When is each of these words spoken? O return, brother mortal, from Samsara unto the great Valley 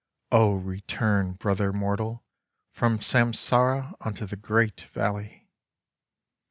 O 0.31 0.55
return, 0.55 1.33
brother 1.33 1.71
mortal, 1.71 2.25
from 2.71 2.97
Samsara 2.97 3.93
unto 4.01 4.25
the 4.25 4.35
great 4.35 4.81
Valley 4.95 5.47